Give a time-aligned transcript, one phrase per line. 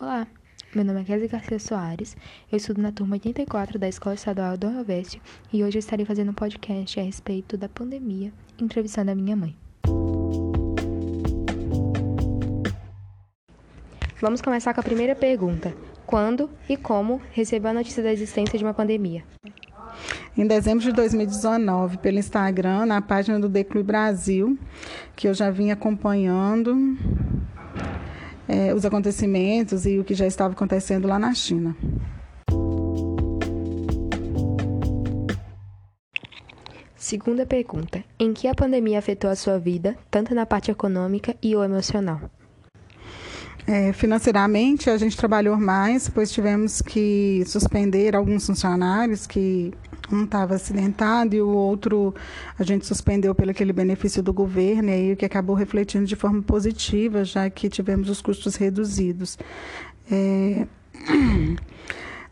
[0.00, 0.26] Olá,
[0.74, 2.16] meu nome é Kézia Garcia Soares,
[2.50, 5.20] eu estudo na turma 84 da Escola Estadual do Noroeste
[5.52, 9.54] e hoje eu estarei fazendo um podcast a respeito da pandemia, entrevistando a minha mãe.
[14.22, 15.74] Vamos começar com a primeira pergunta.
[16.06, 19.22] Quando e como recebeu a notícia da existência de uma pandemia?
[20.34, 24.58] Em dezembro de 2019, pelo Instagram, na página do Declui Brasil,
[25.14, 26.96] que eu já vim acompanhando
[28.50, 31.76] é, os acontecimentos e o que já estava acontecendo lá na China.
[36.96, 41.54] Segunda pergunta: Em que a pandemia afetou a sua vida, tanto na parte econômica e
[41.54, 42.20] ou emocional?
[43.66, 49.72] É, financeiramente, a gente trabalhou mais, pois tivemos que suspender alguns funcionários que
[50.12, 52.14] um estava acidentado e o outro
[52.58, 56.16] a gente suspendeu pelo aquele benefício do governo, e aí o que acabou refletindo de
[56.16, 59.38] forma positiva, já que tivemos os custos reduzidos.
[60.10, 60.66] É...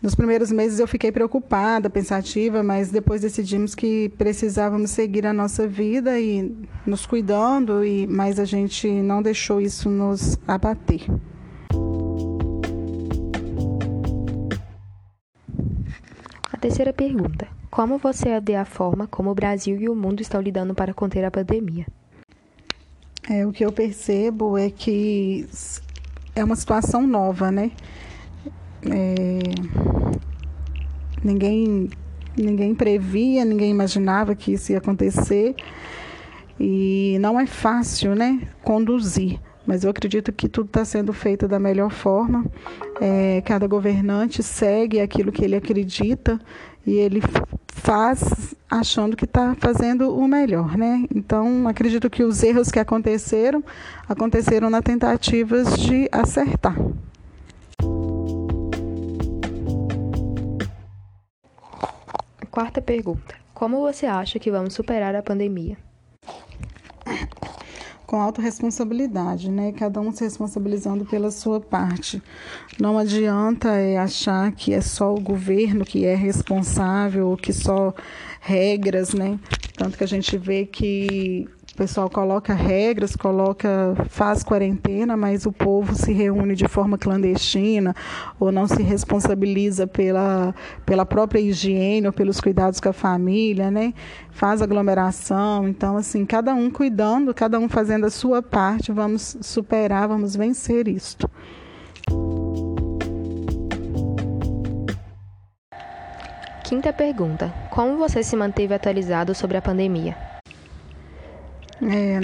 [0.00, 5.66] Nos primeiros meses eu fiquei preocupada, pensativa, mas depois decidimos que precisávamos seguir a nossa
[5.66, 6.54] vida e
[6.86, 11.02] nos cuidando, e mas a gente não deixou isso nos abater.
[16.52, 20.40] A terceira pergunta: como você vê a forma como o Brasil e o mundo estão
[20.40, 21.86] lidando para conter a pandemia?
[23.30, 25.48] É, o que eu percebo é que
[26.34, 27.70] é uma situação nova, né?
[28.82, 29.38] É,
[31.22, 31.88] ninguém,
[32.36, 35.54] ninguém previa, ninguém imaginava que isso ia acontecer.
[36.58, 38.42] E não é fácil, né?
[38.60, 39.38] Conduzir
[39.68, 42.46] mas eu acredito que tudo está sendo feito da melhor forma.
[42.98, 46.40] É, cada governante segue aquilo que ele acredita
[46.86, 47.20] e ele
[47.68, 51.04] faz achando que está fazendo o melhor, né?
[51.14, 53.62] Então, acredito que os erros que aconteceram
[54.08, 56.74] aconteceram na tentativas de acertar.
[62.50, 65.76] Quarta pergunta: Como você acha que vamos superar a pandemia?
[68.08, 69.70] Com autorresponsabilidade, né?
[69.70, 72.22] Cada um se responsabilizando pela sua parte.
[72.80, 77.92] Não adianta é, achar que é só o governo que é responsável ou que só
[78.40, 79.38] regras, né?
[79.76, 81.46] Tanto que a gente vê que
[81.78, 87.94] pessoal coloca regras, coloca faz quarentena, mas o povo se reúne de forma clandestina
[88.40, 90.52] ou não se responsabiliza pela,
[90.84, 93.94] pela própria higiene ou pelos cuidados com a família, né?
[94.32, 100.08] Faz aglomeração, então assim, cada um cuidando, cada um fazendo a sua parte, vamos superar,
[100.08, 101.30] vamos vencer isto.
[106.64, 110.27] Quinta pergunta: Como você se manteve atualizado sobre a pandemia?
[111.88, 112.20] É,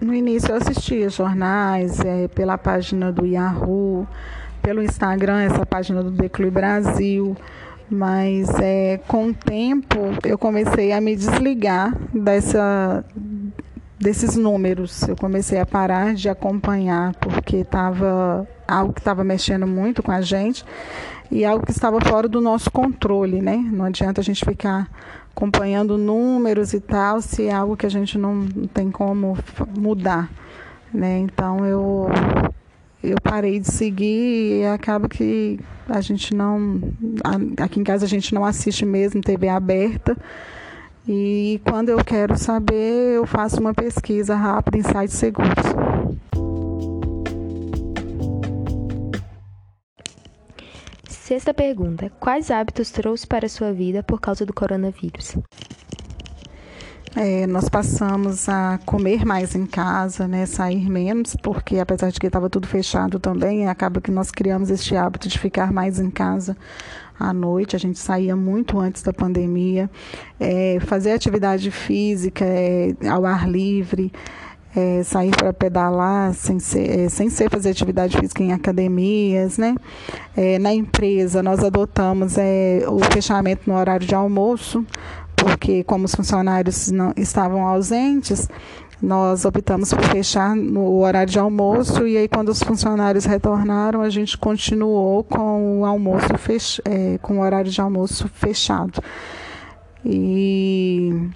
[0.00, 4.06] no início eu assistia jornais é, pela página do Yahoo,
[4.62, 7.34] pelo Instagram, essa página do Declui Brasil,
[7.90, 13.02] mas é, com o tempo eu comecei a me desligar dessa,
[13.98, 15.02] desses números.
[15.08, 20.20] Eu comecei a parar de acompanhar, porque estava algo que estava mexendo muito com a
[20.20, 20.64] gente
[21.30, 23.56] e algo que estava fora do nosso controle, né?
[23.56, 24.88] Não adianta a gente ficar
[25.30, 29.36] acompanhando números e tal, se é algo que a gente não tem como
[29.76, 30.28] mudar,
[30.92, 31.18] né?
[31.18, 32.08] Então eu
[33.02, 36.80] eu parei de seguir e acaba que a gente não
[37.60, 40.16] aqui em casa a gente não assiste mesmo TV aberta.
[41.06, 45.54] E quando eu quero saber, eu faço uma pesquisa rápida em sites seguros.
[51.28, 55.36] Sexta pergunta: Quais hábitos trouxe para a sua vida por causa do coronavírus?
[57.14, 62.28] É, nós passamos a comer mais em casa, né, sair menos, porque apesar de que
[62.28, 66.56] estava tudo fechado também, acaba que nós criamos este hábito de ficar mais em casa
[67.20, 67.76] à noite.
[67.76, 69.90] A gente saía muito antes da pandemia,
[70.40, 74.10] é, fazer atividade física é, ao ar livre
[74.78, 79.74] é, sair para pedalar sem ser, é, sem ser fazer atividade física em academias, né?
[80.36, 84.84] É, na empresa nós adotamos é, o fechamento no horário de almoço,
[85.34, 88.48] porque como os funcionários não estavam ausentes,
[89.02, 94.10] nós optamos por fechar no horário de almoço e aí quando os funcionários retornaram a
[94.10, 99.00] gente continuou com o almoço fech é, com o horário de almoço fechado
[100.04, 101.28] e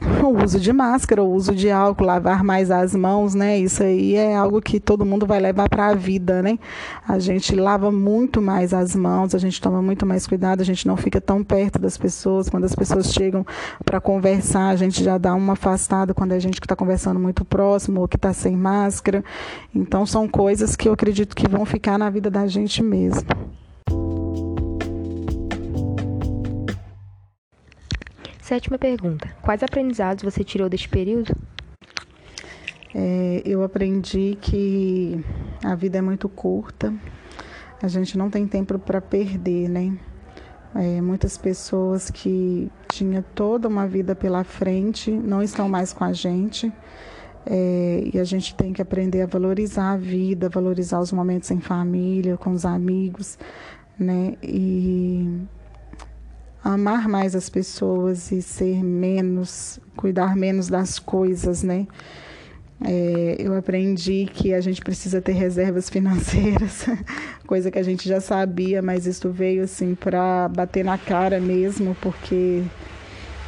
[0.00, 3.58] o uso de máscara, o uso de álcool, lavar mais as mãos, né?
[3.58, 6.58] Isso aí é algo que todo mundo vai levar para a vida, né?
[7.06, 10.86] A gente lava muito mais as mãos, a gente toma muito mais cuidado, a gente
[10.86, 12.48] não fica tão perto das pessoas.
[12.48, 13.44] Quando as pessoas chegam
[13.84, 17.44] para conversar, a gente já dá uma afastada quando é gente que está conversando muito
[17.44, 19.24] próximo ou que está sem máscara.
[19.74, 23.26] Então, são coisas que eu acredito que vão ficar na vida da gente mesmo.
[28.46, 31.34] Sétima pergunta: Quais aprendizados você tirou deste período?
[32.94, 35.20] É, eu aprendi que
[35.64, 36.94] a vida é muito curta,
[37.82, 39.98] a gente não tem tempo para perder, né?
[40.76, 46.12] É, muitas pessoas que tinham toda uma vida pela frente não estão mais com a
[46.12, 46.72] gente.
[47.44, 51.58] É, e a gente tem que aprender a valorizar a vida, valorizar os momentos em
[51.58, 53.36] família, com os amigos,
[53.98, 54.36] né?
[54.40, 55.48] E
[56.74, 61.86] amar mais as pessoas e ser menos, cuidar menos das coisas, né?
[62.84, 66.86] É, eu aprendi que a gente precisa ter reservas financeiras,
[67.46, 71.96] coisa que a gente já sabia, mas isso veio assim para bater na cara mesmo,
[72.02, 72.62] porque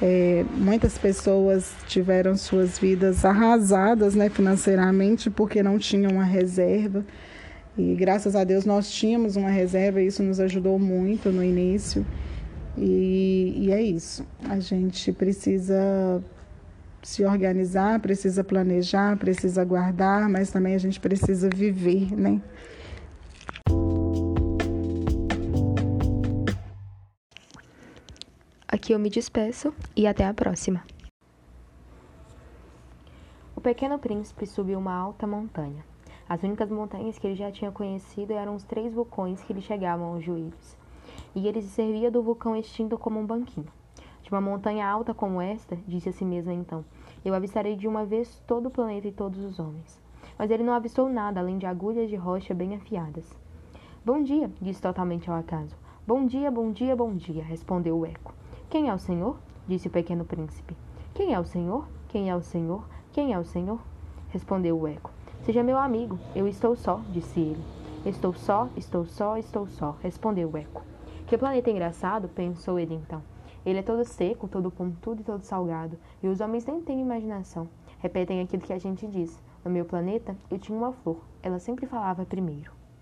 [0.00, 7.04] é, muitas pessoas tiveram suas vidas arrasadas né, financeiramente porque não tinham uma reserva.
[7.76, 12.06] E graças a Deus nós tínhamos uma reserva e isso nos ajudou muito no início.
[12.76, 14.26] E, e é isso.
[14.48, 16.22] A gente precisa
[17.02, 22.40] se organizar, precisa planejar, precisa guardar, mas também a gente precisa viver, né?
[28.68, 30.82] Aqui eu me despeço e até a próxima.
[33.56, 35.84] O pequeno príncipe subiu uma alta montanha.
[36.28, 40.14] As únicas montanhas que ele já tinha conhecido eram os três vulcões que lhe chegavam
[40.14, 40.79] aos joelhos
[41.34, 43.66] e ele se servia do vulcão extinto como um banquinho.
[44.22, 46.84] De uma montanha alta como esta, disse a si mesmo então,
[47.24, 50.00] eu avistarei de uma vez todo o planeta e todos os homens.
[50.38, 53.24] Mas ele não avistou nada além de agulhas de rocha bem afiadas.
[54.04, 55.76] Bom dia, disse totalmente ao acaso.
[56.06, 58.34] Bom dia, bom dia, bom dia, respondeu o eco.
[58.68, 59.38] Quem é o senhor?
[59.68, 60.76] disse o pequeno príncipe.
[61.14, 61.86] Quem é o senhor?
[62.08, 62.84] Quem é o senhor?
[63.12, 63.80] Quem é o senhor?
[64.30, 65.10] respondeu o eco.
[65.42, 67.62] Seja meu amigo, eu estou só, disse ele.
[68.06, 70.82] Estou só, estou só, estou só, respondeu o eco.
[71.26, 73.22] Que planeta engraçado, pensou ele então.
[73.64, 77.68] Ele é todo seco, todo pontudo e todo salgado, e os homens nem têm imaginação.
[77.98, 79.40] Repetem aquilo que a gente diz.
[79.64, 81.22] No meu planeta, eu tinha uma flor.
[81.42, 82.79] Ela sempre falava primeiro.